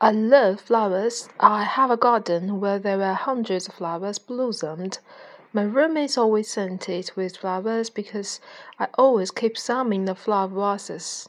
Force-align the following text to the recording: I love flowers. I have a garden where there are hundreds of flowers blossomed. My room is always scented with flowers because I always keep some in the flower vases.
I 0.00 0.12
love 0.12 0.60
flowers. 0.60 1.28
I 1.40 1.64
have 1.64 1.90
a 1.90 1.96
garden 1.96 2.60
where 2.60 2.78
there 2.78 3.02
are 3.02 3.14
hundreds 3.14 3.66
of 3.66 3.74
flowers 3.74 4.20
blossomed. 4.20 5.00
My 5.52 5.62
room 5.62 5.96
is 5.96 6.16
always 6.16 6.48
scented 6.48 7.10
with 7.16 7.38
flowers 7.38 7.90
because 7.90 8.38
I 8.78 8.86
always 8.94 9.32
keep 9.32 9.58
some 9.58 9.92
in 9.92 10.04
the 10.04 10.14
flower 10.14 10.46
vases. 10.46 11.28